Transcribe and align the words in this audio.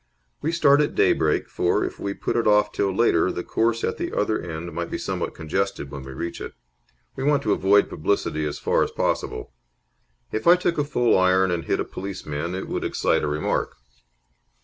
We 0.41 0.51
start 0.51 0.81
at 0.81 0.95
daybreak, 0.95 1.47
for, 1.47 1.83
if 1.83 1.99
we 1.99 2.15
put 2.15 2.35
it 2.35 2.47
off 2.47 2.71
till 2.71 2.91
later, 2.91 3.31
the 3.31 3.43
course 3.43 3.83
at 3.83 3.97
the 3.99 4.11
other 4.17 4.41
end 4.41 4.73
might 4.73 4.89
be 4.89 4.97
somewhat 4.97 5.35
congested 5.35 5.91
when 5.91 6.01
we 6.01 6.11
reached 6.13 6.41
it. 6.41 6.53
We 7.15 7.23
want 7.23 7.43
to 7.43 7.51
avoid 7.51 7.87
publicity 7.87 8.47
as 8.47 8.57
far 8.57 8.81
as 8.83 8.89
possible. 8.89 9.53
If 10.31 10.47
I 10.47 10.55
took 10.55 10.79
a 10.79 10.83
full 10.83 11.15
iron 11.15 11.51
and 11.51 11.65
hit 11.65 11.79
a 11.79 11.85
policeman, 11.85 12.55
it 12.55 12.67
would 12.67 12.83
excite 12.83 13.21
a 13.23 13.27
remark." 13.27 13.75